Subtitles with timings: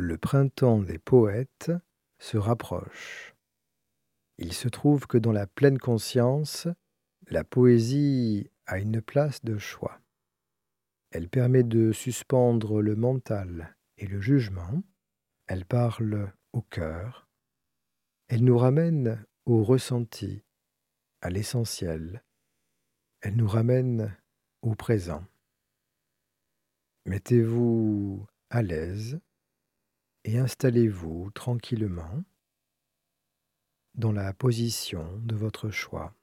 [0.00, 1.72] Le printemps des poètes
[2.20, 3.34] se rapproche.
[4.38, 6.68] Il se trouve que dans la pleine conscience,
[7.26, 10.00] la poésie a une place de choix.
[11.10, 14.84] Elle permet de suspendre le mental et le jugement,
[15.48, 17.26] elle parle au cœur,
[18.28, 20.44] elle nous ramène au ressenti,
[21.22, 22.22] à l'essentiel,
[23.20, 24.16] elle nous ramène
[24.62, 25.24] au présent.
[27.04, 29.18] Mettez-vous à l'aise
[30.28, 32.22] et installez-vous tranquillement
[33.94, 36.14] dans la position de votre choix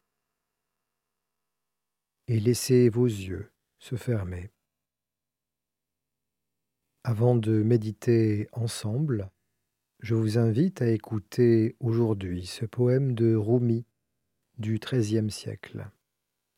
[2.28, 4.52] et laissez vos yeux se fermer.
[7.04, 9.32] Avant de méditer ensemble,
[10.02, 13.88] je vous invite à écouter aujourd'hui ce poème de Rumi
[14.60, 15.90] du XIIIe siècle,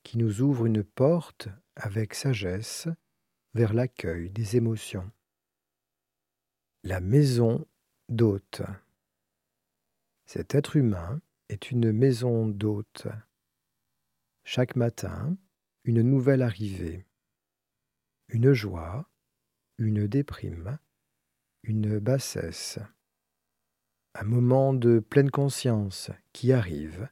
[0.03, 2.89] qui nous ouvre une porte avec sagesse
[3.53, 5.09] vers l'accueil des émotions.
[6.83, 7.67] La maison
[8.07, 8.61] d'hôte.
[10.25, 13.07] Cet être humain est une maison d'hôte.
[14.43, 15.35] Chaque matin,
[15.83, 17.05] une nouvelle arrivée,
[18.29, 19.09] une joie,
[19.77, 20.77] une déprime,
[21.63, 22.79] une bassesse,
[24.13, 27.09] un moment de pleine conscience qui arrive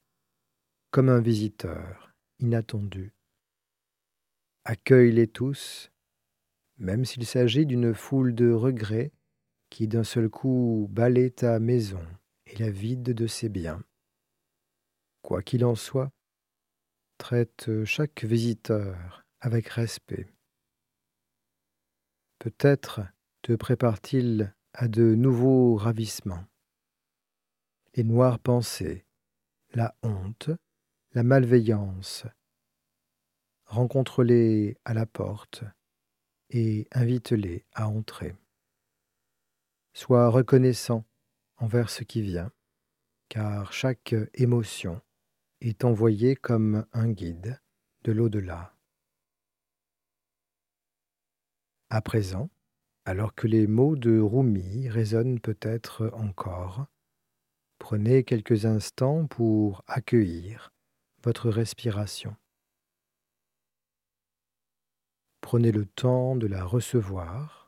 [0.91, 3.13] comme un visiteur inattendu.
[4.63, 5.91] Accueille-les tous,
[6.77, 9.11] même s'il s'agit d'une foule de regrets
[9.75, 12.01] qui d'un seul coup balaie ta maison
[12.45, 13.83] et la vide de ses biens.
[15.21, 16.13] Quoi qu'il en soit,
[17.17, 20.27] traite chaque visiteur avec respect.
[22.39, 23.01] Peut-être
[23.41, 26.45] te prépare-t-il à de nouveaux ravissements.
[27.95, 29.05] Les noires pensées,
[29.73, 30.51] la honte,
[31.11, 32.23] la malveillance.
[33.65, 35.65] Rencontre-les à la porte
[36.49, 38.35] et invite-les à entrer.
[39.97, 41.05] Sois reconnaissant
[41.55, 42.51] envers ce qui vient,
[43.29, 45.01] car chaque émotion
[45.61, 47.61] est envoyée comme un guide
[48.03, 48.75] de l'au-delà.
[51.89, 52.49] À présent,
[53.05, 56.87] alors que les mots de Rumi résonnent peut-être encore,
[57.79, 60.73] prenez quelques instants pour accueillir
[61.23, 62.35] votre respiration.
[65.39, 67.64] Prenez le temps de la recevoir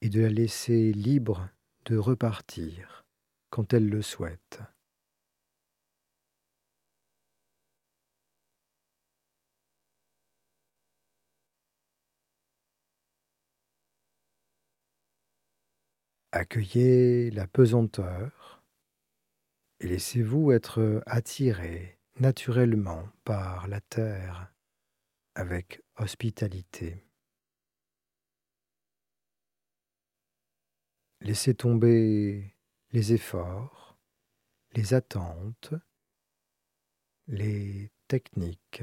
[0.00, 1.48] et de la laisser libre
[1.84, 3.06] de repartir
[3.50, 4.60] quand elle le souhaite.
[16.32, 18.62] Accueillez la pesanteur
[19.80, 24.52] et laissez-vous être attiré naturellement par la terre
[25.34, 27.07] avec hospitalité.
[31.20, 32.54] Laissez tomber
[32.92, 33.98] les efforts,
[34.72, 35.74] les attentes,
[37.26, 38.82] les techniques.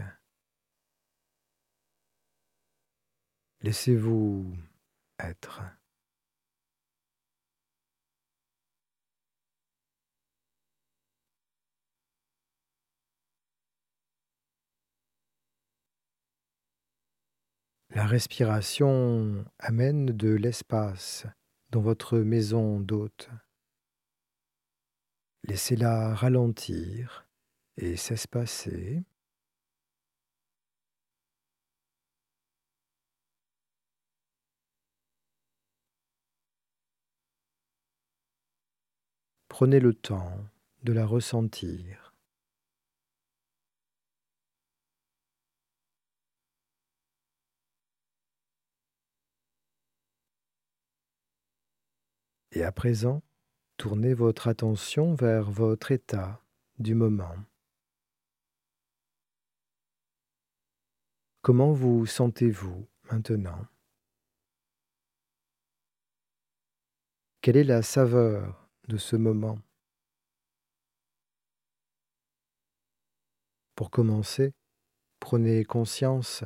[3.61, 4.55] Laissez-vous
[5.17, 5.61] être.
[17.89, 21.25] La respiration amène de l'espace
[21.75, 23.29] dans votre maison d'hôte.
[25.43, 27.27] Laissez-la ralentir
[27.75, 29.03] et s'espacer.
[39.49, 40.47] Prenez le temps
[40.83, 42.04] de la ressentir.
[52.55, 53.21] Et à présent,
[53.75, 56.41] tournez votre attention vers votre état
[56.79, 57.35] du moment.
[61.41, 63.67] Comment vous sentez-vous maintenant?
[67.41, 69.59] Quelle est la saveur de ce moment?
[73.75, 74.53] Pour commencer,
[75.19, 76.45] prenez conscience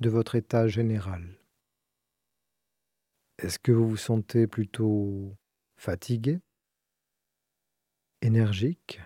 [0.00, 1.38] de votre état général.
[3.38, 5.36] Est-ce que vous vous sentez plutôt
[5.76, 6.40] fatigué,
[8.20, 9.00] énergique,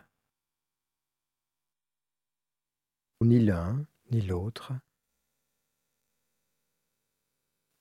[3.20, 4.72] ni l'un ni l'autre.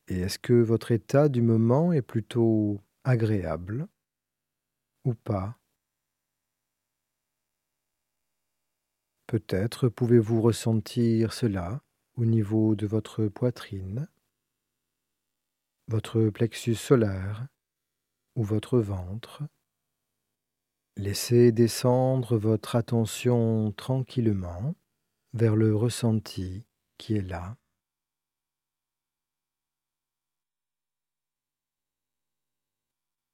[0.08, 3.88] Et est-ce que votre état du moment est plutôt agréable
[5.04, 5.60] ou pas?
[9.28, 11.82] Peut-être pouvez-vous ressentir cela
[12.16, 14.08] au niveau de votre poitrine,
[15.88, 17.48] votre plexus solaire
[18.38, 19.44] ou votre ventre.
[20.96, 24.76] Laissez descendre votre attention tranquillement
[25.34, 26.66] vers le ressenti
[26.98, 27.58] qui est là.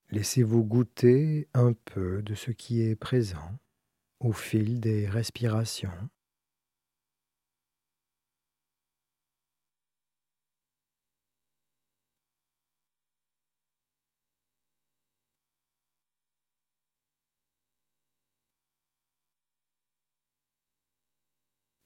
[0.10, 3.60] Laissez-vous goûter un peu de ce qui est présent
[4.20, 6.10] au fil des respirations.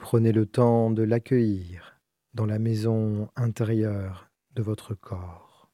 [0.10, 2.00] Prenez le temps de l'accueillir
[2.34, 5.70] dans la maison intérieure de votre corps.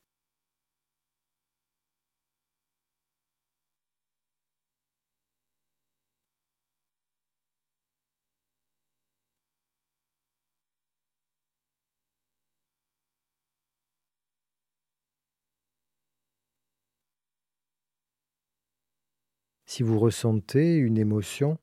[19.68, 21.60] Si vous ressentez une émotion,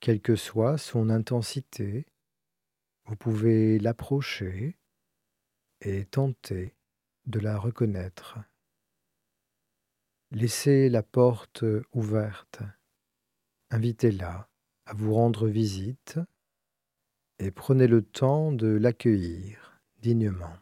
[0.00, 2.06] quelle que soit son intensité,
[3.04, 4.78] vous pouvez l'approcher
[5.82, 6.74] et tenter
[7.26, 8.38] de la reconnaître.
[10.30, 12.60] Laissez la porte ouverte,
[13.70, 14.48] invitez-la
[14.86, 16.18] à vous rendre visite
[17.38, 20.56] et prenez le temps de l'accueillir dignement.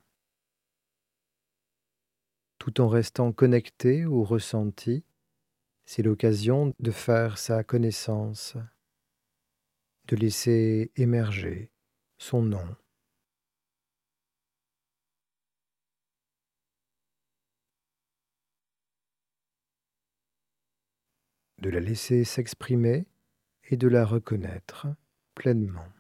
[2.58, 5.04] Tout en restant connecté au ressenti,
[5.84, 8.56] c'est l'occasion de faire sa connaissance
[10.08, 11.70] de laisser émerger
[12.18, 12.76] son nom.
[21.58, 23.08] de la laisser s'exprimer
[23.64, 24.86] et de la reconnaître
[25.34, 25.92] pleinement.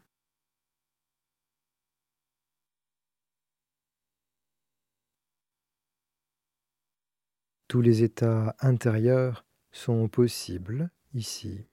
[7.66, 11.66] Tous les états intérieurs sont possibles ici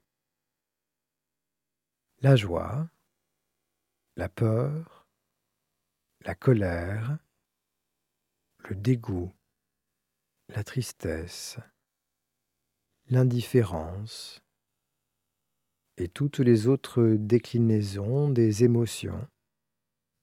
[2.25, 2.89] la joie,
[4.15, 5.05] la peur,
[6.21, 7.19] la colère,
[8.67, 9.31] le dégoût,
[10.49, 11.59] la tristesse,
[13.09, 14.41] l'indifférence
[15.97, 19.27] et toutes les autres déclinaisons des émotions,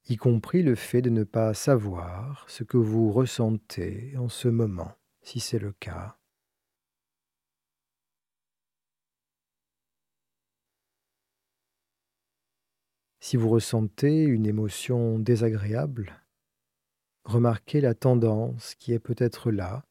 [0.09, 4.91] y compris le fait de ne pas savoir ce que vous ressentez en ce moment,
[5.21, 6.17] si c'est le cas.
[13.25, 16.21] Si vous ressentez une émotion désagréable,
[17.23, 19.85] remarquez la tendance qui est peut-être là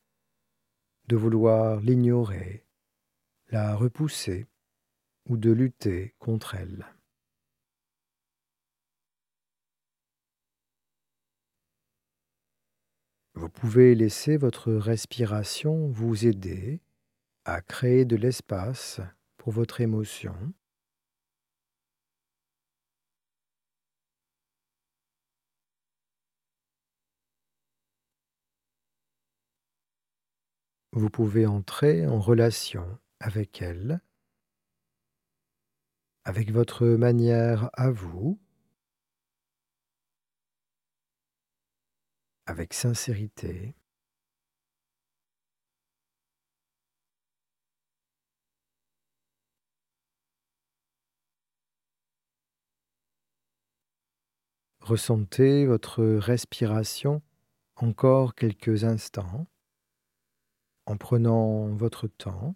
[1.08, 2.66] de vouloir l'ignorer,
[3.48, 4.48] la repousser
[5.30, 6.84] ou de lutter contre elle.
[13.32, 16.82] Vous pouvez laisser votre respiration vous aider
[17.46, 19.00] à créer de l'espace
[19.38, 20.36] pour votre émotion
[30.92, 34.00] vous pouvez entrer en relation avec elle,
[36.24, 38.38] avec votre manière à vous,
[42.46, 43.74] avec sincérité.
[54.80, 57.22] Ressentez votre respiration
[57.76, 59.46] encore quelques instants
[60.86, 62.54] en prenant votre temps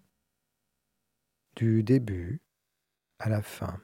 [1.57, 2.43] du début
[3.19, 3.81] à la fin.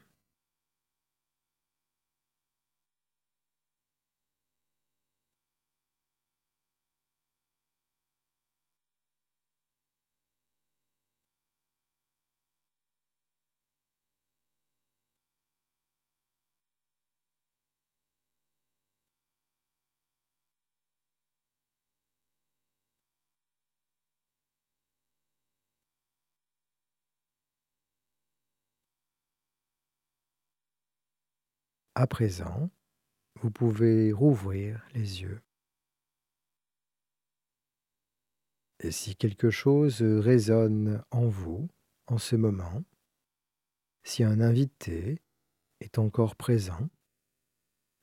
[31.95, 32.71] À présent,
[33.35, 35.43] vous pouvez rouvrir les yeux.
[38.81, 41.69] Et si quelque chose résonne en vous
[42.07, 42.83] en ce moment,
[44.05, 45.21] si un invité
[45.81, 46.89] est encore présent,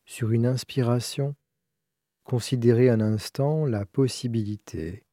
[0.05, 1.35] sur une inspiration,
[2.23, 5.03] considérez un instant la possibilité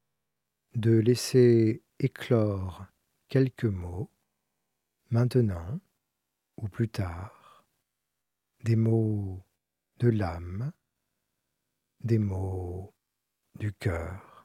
[0.74, 2.84] de laisser éclore
[3.28, 4.10] quelques mots,
[5.08, 5.80] maintenant
[6.58, 7.35] ou plus tard
[8.66, 9.44] des mots
[10.00, 10.72] de l'âme,
[12.00, 12.92] des mots
[13.54, 14.35] du cœur.